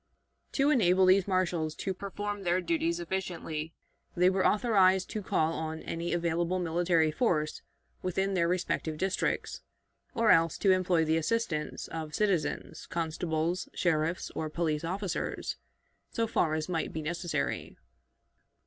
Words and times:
To 0.53 0.71
enable 0.71 1.05
these 1.05 1.27
marshals 1.27 1.75
to 1.75 1.93
perform 1.93 2.41
their 2.41 2.59
duties 2.59 2.99
efficiently, 2.99 3.71
they 4.17 4.31
were 4.31 4.47
authorized 4.47 5.11
to 5.11 5.21
call 5.21 5.53
on 5.53 5.83
any 5.83 6.11
available 6.11 6.57
military 6.57 7.11
force 7.11 7.61
within 8.01 8.33
their 8.33 8.47
respective 8.47 8.97
districts, 8.97 9.61
or 10.15 10.31
else 10.31 10.57
to 10.57 10.71
employ 10.71 11.05
the 11.05 11.17
assistance 11.17 11.87
of 11.87 12.15
citizens, 12.15 12.87
constables, 12.87 13.69
sheriffs, 13.75 14.31
or 14.31 14.49
police 14.49 14.83
officers, 14.83 15.57
so 16.09 16.25
far 16.25 16.55
as 16.55 16.67
might 16.67 16.91
be 16.91 17.03
necessary. 17.03 17.77